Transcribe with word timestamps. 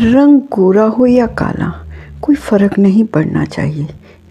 रंग 0.00 0.40
गोरा 0.40 0.84
हो 0.84 1.06
या 1.06 1.26
काला, 1.26 1.86
कोई 2.22 2.34
फ़र्क 2.34 2.78
नहीं 2.78 3.04
पड़ना 3.04 3.44
चाहिए। 3.44 3.84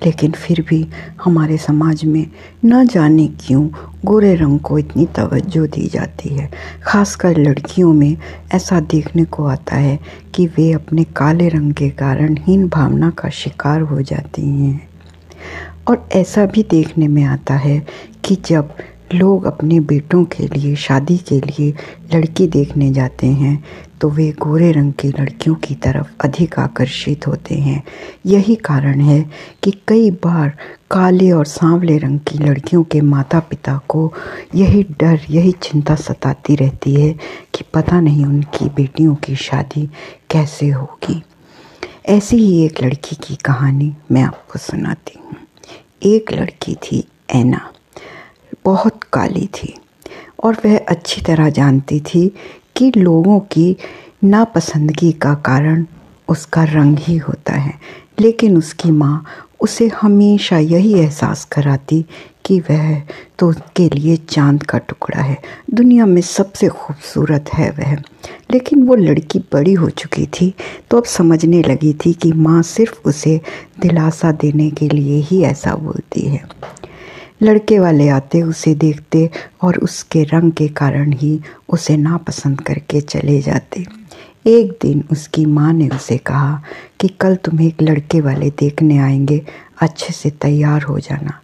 लेकिन 0.05 0.31
फिर 0.31 0.65
भी 0.69 0.87
हमारे 1.23 1.57
समाज 1.57 2.05
में 2.05 2.27
न 2.65 2.87
जाने 2.87 3.27
क्यों 3.27 3.69
गोरे 4.05 4.35
रंग 4.35 4.59
को 4.59 4.79
इतनी 4.79 5.05
तवज्जो 5.05 5.67
दी 5.67 5.87
जाती 5.87 6.29
है। 6.29 6.51
खासकर 6.83 7.37
लड़कियों 7.37 7.93
में 7.93 8.17
ऐसा 8.53 8.79
देखने 8.79 9.25
को 9.25 9.45
आता 9.45 9.75
है 9.75 9.99
कि 10.35 10.47
वे 10.47 10.71
अपने 10.71 11.03
काले 11.03 11.49
रंग 11.49 11.73
के 11.73 11.89
कारण 11.89 12.37
हीन 12.41 12.67
भावना 12.67 13.09
का 13.09 13.29
शिकार 13.29 13.81
हो 13.81 14.01
जाती 14.01 14.41
हैं। 14.41 14.89
और 15.87 16.09
ऐसा 16.11 16.45
भी 16.45 16.63
देखने 16.63 17.07
में 17.07 17.23
आता 17.23 17.53
है 17.53 17.85
कि 18.25 18.37
जब 18.45 18.73
लोग 19.13 19.45
अपने 19.45 19.79
बेटों 19.79 20.23
के 20.25 20.47
लिए, 20.47 20.75
शादी 20.75 21.17
के 21.17 21.39
लिए 21.39 21.73
लड़की 22.13 22.47
देखने 22.47 22.91
जाते 22.91 23.27
हैं 23.27 23.63
तो 24.01 24.09
वे 24.09 24.29
गोरे 24.41 24.71
रंग 24.71 24.93
की 24.93 25.07
लड़कियों 25.09 25.55
की 25.55 25.75
तरफ़ 25.75 26.07
अधिक 26.21 26.57
आकर्षित 26.59 27.27
होते 27.27 27.55
हैं। 27.55 27.83
यही 28.25 28.55
कारण 28.55 29.01
है 29.01 29.21
कि 29.63 29.71
कई 29.87 30.09
बार 30.23 30.49
काले 30.91 31.31
और 31.31 31.45
सांवले 31.45 31.97
रंग 31.97 32.19
की 32.19 32.37
लड़कियों 32.37 32.83
के 32.83 33.01
माता 33.01 33.39
पिता 33.39 33.79
को 33.89 34.11
यही 34.55 34.83
डर, 34.99 35.19
यही 35.29 35.51
चिंता 35.51 35.95
सताती 35.95 36.55
रहती 36.55 36.93
है 36.93 37.13
कि 37.53 37.63
पता 37.73 37.99
नहीं 38.01 38.25
उनकी 38.25 38.69
बेटियों 38.69 39.15
की 39.15 39.35
शादी 39.35 39.89
कैसे 40.31 40.69
होगी। 40.69 41.21
ऐसी 42.05 42.37
ही 42.37 42.65
एक 42.65 42.83
लड़की 42.83 43.15
की 43.15 43.35
कहानी 43.35 43.93
मैं 44.11 44.23
आपको 44.23 44.59
सुनाती 44.59 45.19
हूँ। 45.19 45.35
एक 46.03 46.31
लड़की 46.33 46.75
थी 46.75 47.03
ऐना। 47.29 47.69
बहुत 48.65 49.03
काली 49.03 49.45
थी 49.45 49.73
और 50.43 50.57
वह 50.65 50.77
अच्छी 50.77 51.21
तरह 51.21 51.49
जानती 51.49 51.99
थी 51.99 52.27
कि 52.75 52.91
लोगों 52.97 53.39
की 53.39 53.75
नापसंदगी 54.23 55.11
का 55.11 55.33
कारण 55.33 55.85
उसका 56.29 56.63
रंग 56.63 56.97
ही 56.99 57.17
होता 57.17 57.53
है। 57.53 57.73
लेकिन 58.19 58.57
उसकी 58.57 58.91
माँ 58.91 59.25
उसे 59.61 59.87
हमेशा 59.87 60.57
यही 60.57 60.93
एहसास 60.93 61.45
कराती 61.45 62.05
कि 62.45 62.59
वह 62.59 63.01
तो 63.39 63.49
उसके 63.49 63.89
लिए 63.89 64.15
चाँद 64.15 64.63
का 64.63 64.77
टुकड़ा 64.77 65.21
है। 65.21 65.37
दुनिया 65.73 66.05
में 66.05 66.21
सबसे 66.21 66.67
खूबसूरत 66.67 67.53
है 67.53 67.69
वह। 67.69 67.93
लेकिन 68.51 68.83
वो 68.83 68.95
लड़की 68.95 69.39
बड़ी 69.39 69.73
हो 69.73 69.89
चुकी 69.89 70.25
थी 70.25 70.53
तो 70.91 70.97
अब 70.97 71.03
समझने 71.03 71.61
लगी 71.61 71.93
थी 71.93 72.13
कि 72.13 72.31
माँ 72.33 72.61
सिर्फ़ 72.61 72.99
उसे 73.05 73.41
दिलासा 73.79 74.31
देने 74.31 74.69
के 74.69 74.89
लिए 74.89 75.19
ही 75.21 75.43
ऐसा 75.43 75.75
बोलती 75.75 76.21
है। 76.21 76.43
लड़के 77.43 77.79
वाले 77.79 78.09
आते, 78.09 78.41
उसे 78.41 78.75
देखते 78.75 79.29
और 79.61 79.77
उसके 79.77 80.23
रंग 80.23 80.51
के 80.51 80.67
कारण 80.67 81.13
ही 81.13 81.41
उसे 81.69 81.97
नापसंद 81.97 82.61
करके 82.61 83.01
चले 83.01 83.41
जाते। 83.41 83.85
एक 84.47 84.77
दिन 84.81 85.03
उसकी 85.11 85.45
माँ 85.45 85.73
ने 85.73 85.89
उसे 85.89 86.17
कहा 86.17 86.61
कि 86.99 87.07
कल 87.07 87.35
तुम्हें 87.35 87.67
एक 87.67 87.81
लड़के 87.81 88.21
वाले 88.21 88.49
देखने 88.49 88.97
आएँगे, 88.97 89.45
अच्छे 89.81 90.13
से 90.13 90.29
तैयार 90.29 90.83
हो 90.83 90.99
जाना। 90.99 91.41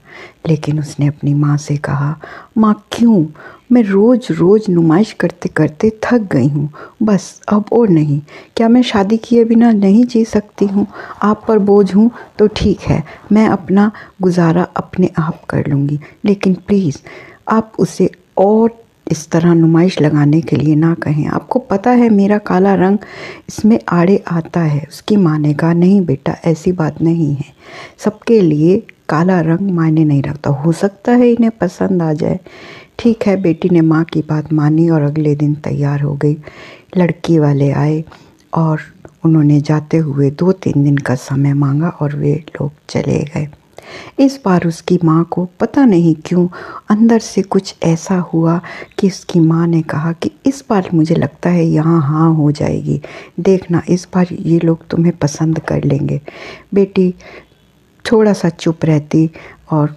लेकिन 0.48 0.80
उसने 0.80 1.08
अपनी 1.08 1.34
माँ 1.34 1.58
से 1.58 1.78
कहा, 1.78 2.20
माँ, 2.58 2.88
क्यों? 2.92 3.26
मैं 3.72 3.84
रोज़ 3.84 4.34
रोज़ 4.34 4.72
नुमाइश 4.72 5.12
करते 5.14 5.50
करते 5.50 5.92
थक 6.04 6.18
गई 6.18 6.48
हूँ। 6.48 6.70
बस, 7.04 7.42
अब 7.50 7.66
और 7.74 7.90
नहीं। 7.90 8.22
क्या 8.58 8.70
मैं 8.70 8.82
शादी 8.82 9.18
किए 9.18 9.46
बिना 9.46 9.72
नहीं 9.72 10.06
जी 10.06 10.26
सकती 10.26 10.66
हूँ? 10.66 10.88
आप 11.24 11.46
पर 11.48 11.60
बोझ 11.60 11.96
हूँ 11.96 12.12
तो 12.40 12.48
ठीक 12.48 12.80
है। 12.80 13.04
मैं 13.32 13.48
अपना 13.48 13.92
गुजारा 14.22 14.64
अपने 14.64 15.10
आप 15.18 15.46
कर 15.50 15.68
लूँगी। 15.68 16.00
लेकिन 16.26 16.54
प्लीज़, 16.54 16.98
आप 17.50 17.74
उसे 17.80 18.10
और 18.38 18.84
इस 19.12 19.32
तरह 19.32 19.54
नुमाइश 19.54 20.02
लगाने 20.02 20.42
के 20.42 20.56
लिए 20.56 20.76
ना 20.76 20.94
कहें। 20.94 21.28
आपको 21.28 21.60
पता 21.60 21.92
है 21.92 22.10
मेरा 22.10 22.38
काला 22.38 22.74
रंग 22.76 22.98
इसमें 23.50 23.80
आड़े 23.90 24.24
आता 24.28 24.60
है। 24.60 24.86
उसकी 24.90 25.16
माँ 25.16 25.40
ने 25.40 25.54
कहा 25.54 25.74
नहीं 25.74 26.02
बेटा, 26.06 26.36
ऐसी 26.46 26.72
बात 26.72 27.02
नहीं 27.02 27.36
है। 27.36 27.54
सबके 27.98 28.42
लिए 28.42 28.84
काला 29.10 29.40
रंग 29.42 29.72
मायने 29.72 30.04
नहीं 30.04 30.24
रखता। 30.24 30.50
हो 30.50 30.72
सकता 30.72 31.12
है 31.12 31.32
इन्हें 31.32 31.52
पसंद 31.52 32.02
आ 32.02 32.14
जाए। 32.14 32.40
ठीक 33.02 33.26
है, 33.28 33.36
बेटी 33.42 33.70
ने 33.70 33.82
माँ 33.82 34.04
की 34.04 34.22
बात 34.22 34.52
मानी 34.54 34.90
और 34.90 35.02
अगले 35.02 35.34
दिन 35.36 35.54
तैयार 35.56 36.02
हो 36.02 36.14
गई। 36.16 36.34
लड़की 36.98 37.38
वाले 37.40 37.70
आए 37.72 38.04
और 38.54 38.82
उन्होंने 39.26 39.60
जाते 39.62 39.98
हुए 39.98 40.30
दो 40.32 40.52
तीन 40.52 40.84
दिन 40.84 40.98
का 40.98 41.16
समय 41.16 41.54
मांगा 41.54 41.90
और 41.90 42.16
वे 42.16 42.34
लोग 42.34 42.72
चले 42.90 43.18
गए। 43.24 43.48
इस 44.20 44.40
बार 44.46 44.68
उसकी 44.68 45.00
माँ 45.04 45.24
को 45.32 45.48
पता 45.60 45.86
नहीं 45.86 46.14
क्यों 46.26 46.48
अंदर 46.90 47.20
से 47.20 47.42
कुछ 47.42 47.76
ऐसा 47.84 48.18
हुआ 48.34 48.60
कि 49.00 49.08
उसकी 49.08 49.40
माँ 49.40 49.68
ने 49.68 49.82
कहा 49.82 50.12
कि 50.14 50.32
इस 50.46 50.64
बार 50.70 50.90
मुझे 50.94 51.16
लगता 51.16 51.50
है 51.50 51.66
यहाँ 51.66 52.02
हाँ 52.02 52.34
हो 52.36 52.52
जाएगी। 52.52 53.02
देखना, 53.40 53.82
इस 53.90 54.08
बार 54.14 54.28
ये 54.32 54.60
लोग 54.60 54.88
तुम्हें 54.88 55.18
पसंद 55.18 55.60
कर 55.60 55.84
लेंगे। 55.84 56.22
बेटी 56.74 57.14
थोड़ा 58.06 58.34
सा 58.34 58.50
चुप 58.50 58.86
रहती 58.86 59.30
और 59.72 59.96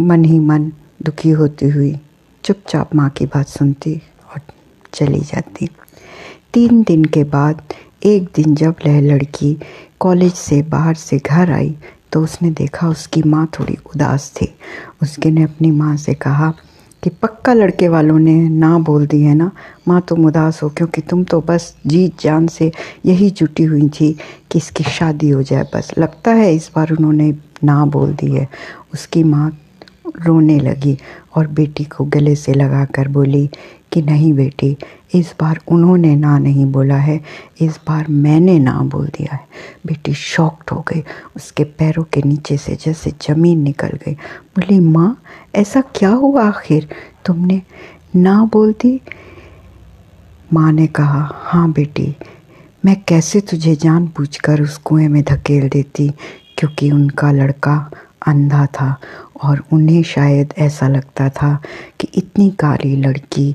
मन 0.00 0.24
ही 0.24 0.38
मन 0.38 0.72
दुखी 1.02 1.30
होती 1.30 1.68
हुई 1.68 1.96
चुपचाप 2.44 2.94
माँ 2.94 3.08
की 3.10 3.26
बात 3.26 3.46
सुनती 3.46 3.94
और 4.32 4.40
चली 4.94 5.20
जाती। 5.20 5.68
तीन 6.54 6.82
दिन 6.82 7.04
के 7.04 7.24
बाद, 7.24 7.62
एक 8.04 8.24
दिन 8.36 8.54
जब 8.54 8.74
वह 8.86 9.00
लड़की 9.00 9.56
कॉलेज 10.00 10.32
से 10.32 10.62
बाहर 10.62 10.94
से 10.94 11.18
घर 11.18 11.52
आई 11.52 11.74
तो 12.12 12.22
उसने 12.22 12.50
देखा 12.50 12.88
उसकी 12.88 13.22
माँ 13.22 13.46
थोड़ी 13.58 13.76
उदास 13.94 14.32
थी। 14.36 14.54
उसके 15.02 15.30
ने 15.30 15.42
अपनी 15.42 15.70
माँ 15.70 15.96
से 15.96 16.14
कहा 16.14 16.52
कि, 17.02 17.10
पक्का 17.10 17.52
लड़के 17.52 17.88
वालों 17.88 18.18
ने 18.18 18.34
ना 18.48 18.78
बोल 18.78 19.06
दी 19.06 19.22
है 19.22 19.34
ना? 19.34 19.50
माँ, 19.88 20.00
तुम 20.00 20.26
उदास 20.26 20.62
हो 20.62 20.68
क्योंकि 20.68 21.00
तुम 21.00 21.24
तो 21.24 21.40
बस 21.40 21.74
जीत 21.86 22.20
जान 22.20 22.46
से 22.46 22.72
यही 23.06 23.30
जुटी 23.30 23.64
हुई 23.64 23.88
थी 23.88 24.12
कि 24.52 24.58
इसकी 24.58 24.84
शादी 24.84 25.30
हो 25.30 25.42
जाए 25.42 25.64
बस। 25.74 25.90
लगता 25.98 26.30
है 26.30 26.54
इस 26.54 26.70
बार 26.76 26.90
उन्होंने 26.90 27.34
ना 27.64 27.84
बोल 27.86 28.14
दी 28.14 28.34
है। 28.34 28.48
उसकी 28.94 29.24
माँ 29.24 29.50
रोने 30.22 30.60
लगी 30.60 30.98
और 31.36 31.46
बेटी 31.46 31.84
को 31.84 32.04
गले 32.04 32.34
से 32.34 32.54
लगाकर 32.54 33.08
बोली 33.08 33.50
कि 33.92 34.02
नहीं 34.02 34.32
बेटी, 34.32 34.76
इस 35.14 35.34
बार 35.40 35.60
उन्होंने 35.68 36.16
ना 36.16 36.38
नहीं 36.38 36.66
बोला 36.66 36.96
है, 36.96 37.20
इस 37.60 37.80
बार 37.88 38.06
मैंने 38.08 38.58
ना 38.58 38.78
बोल 38.78 39.06
दिया 39.06 39.34
है। 39.34 39.46
बेटी 39.86 40.14
शॉक्ड 40.14 40.70
हो 40.70 40.84
गई, 40.88 41.02
उसके 41.36 41.64
पैरों 41.64 42.04
के 42.04 42.22
नीचे 42.24 42.56
से 42.56 42.74
जैसे 42.74 43.10
ज़मीन 43.10 43.58
निकल 43.58 43.88
गई। 43.88 44.14
बोली, 44.14 44.80
माँ, 44.80 45.22
ऐसा 45.54 45.80
क्या 45.80 46.10
हुआ 46.10 46.44
आखिर? 46.44 46.88
तुमने 47.26 47.62
ना 48.16 48.44
बोल 48.52 48.72
दी? 48.72 49.00
माँ 50.52 50.72
ने 50.72 50.86
कहा 50.86 51.28
हाँ 51.32 51.72
बेटी, 51.72 52.16
मैं 52.84 53.02
कैसे 53.08 53.40
तुझे 53.40 53.76
जानबूझकर 53.76 54.62
उस 54.62 54.76
कुएँ 54.76 55.08
में 55.08 55.22
धकेल 55.22 55.68
देती 55.68 56.08
क्योंकि 56.58 56.90
उनका 56.90 57.30
लड़का 57.30 57.90
अंधा 58.26 58.66
था 58.66 59.00
और 59.42 59.62
उन्हें 59.72 60.02
शायद 60.02 60.54
ऐसा 60.58 60.88
लगता 60.88 61.28
था 61.28 61.58
कि 62.00 62.08
इतनी 62.14 62.50
काली 62.50 62.94
लड़की 62.96 63.54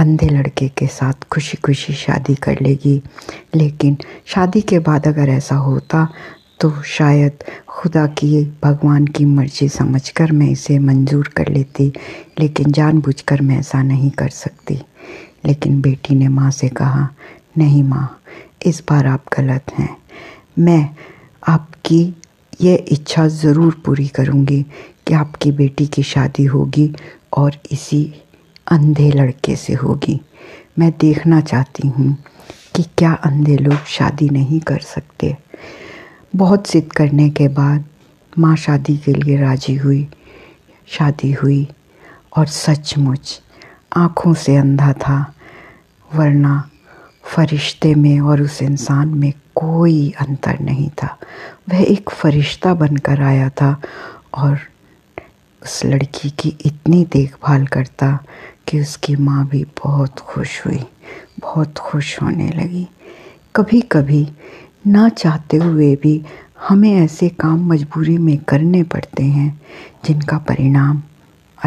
अंधे 0.00 0.28
लड़के 0.28 0.68
के 0.68 0.86
साथ 0.86 1.28
खुशी 1.32 1.56
खुशी 1.56 1.92
शादी 1.92 2.34
कर 2.34 2.60
लेगी। 2.62 3.02
लेकिन 3.54 3.96
शादी 4.26 4.60
के 4.60 4.78
बाद 4.78 5.06
अगर 5.08 5.28
ऐसा 5.28 5.56
होता 5.56 6.08
तो 6.60 6.70
शायद 6.82 7.44
खुदा 7.68 8.06
की, 8.06 8.44
भगवान 8.64 9.06
की 9.06 9.24
मर्ज़ी 9.24 9.68
समझकर 9.68 10.32
मैं 10.32 10.48
इसे 10.50 10.78
मंजूर 10.78 11.28
कर 11.28 11.48
लेती, 11.48 11.92
लेकिन 12.38 12.72
जानबूझकर 12.72 13.40
मैं 13.40 13.58
ऐसा 13.58 13.82
नहीं 13.82 14.10
कर 14.10 14.28
सकती। 14.28 14.74
लेकिन 15.46 15.80
बेटी 15.80 16.14
ने 16.14 16.28
माँ 16.28 16.50
से 16.50 16.68
कहा, 16.68 17.08
नहीं 17.58 17.82
माँ, 17.82 18.20
इस 18.66 18.82
बार 18.90 19.06
आप 19.06 19.24
गलत 19.38 19.72
हैं। 19.78 19.96
मैं 20.58 20.88
आपकी 21.48 22.02
ये 22.60 22.74
इच्छा 22.88 23.26
ज़रूर 23.28 23.82
पूरी 23.84 24.06
करूँगी 24.08 24.64
कि 25.08 25.14
आपकी 25.14 25.52
बेटी 25.52 25.86
की 25.86 26.02
शादी 26.02 26.44
होगी 26.44 26.94
और 27.36 27.56
इसी 27.72 28.14
अंधे 28.70 29.10
लड़के 29.10 29.56
से 29.56 29.72
होगी। 29.72 30.20
मैं 30.78 30.92
देखना 31.00 31.40
चाहती 31.40 31.88
हूँ 31.88 32.16
कि 32.76 32.82
क्या 32.82 33.12
अंधे 33.12 33.56
लोग 33.56 33.84
शादी 33.86 34.28
नहीं 34.28 34.60
कर 34.60 34.78
सकते। 34.78 35.36
बहुत 36.36 36.70
जिद 36.70 36.92
करने 36.92 37.30
के 37.30 37.48
बाद 37.48 37.84
माँ 38.38 38.56
शादी 38.56 38.96
के 38.96 39.12
लिए 39.12 39.36
राज़ी 39.36 39.74
हुई, 39.74 40.08
शादी 40.86 41.32
हुई 41.32 41.68
और 42.36 42.46
सचमुच 42.46 43.40
आँखों 43.96 44.34
से 44.34 44.56
अंधा 44.56 44.92
था, 44.92 45.34
वरना 46.14 46.70
फरिश्ते 47.22 47.94
में 47.94 48.20
और 48.20 48.42
उस 48.42 48.62
इंसान 48.62 49.08
में 49.08 49.32
कोई 49.54 50.14
अंतर 50.20 50.58
नहीं 50.60 50.90
था। 50.90 51.18
वह 51.68 51.82
एक 51.82 52.10
फरिश्ता 52.10 52.74
बनकर 52.74 53.20
आया 53.20 53.48
था 53.48 53.80
और 54.34 54.58
उस 55.68 55.84
लड़की 55.84 56.30
की 56.30 56.48
इतनी 56.66 57.04
देखभाल 57.12 57.66
करता 57.66 58.18
कि 58.68 58.80
उसकी 58.80 59.16
माँ 59.16 59.46
भी 59.48 59.64
बहुत 59.64 60.18
खुश 60.18 60.66
हुई, 60.66 60.78
बहुत 61.40 61.78
खुश 61.78 62.22
होने 62.22 62.48
लगी। 62.48 62.86
कभी 63.56 63.80
कभी 63.80 64.28
ना 64.86 65.08
चाहते 65.08 65.56
हुए 65.56 65.96
भी 65.96 66.24
हमें 66.68 66.92
ऐसे 66.94 67.28
काम 67.28 67.68
मजबूरी 67.68 68.18
में 68.18 68.38
करने 68.38 68.82
पड़ते 68.82 69.22
हैं, 69.22 69.60
जिनका 70.04 70.38
परिणाम 70.38 71.02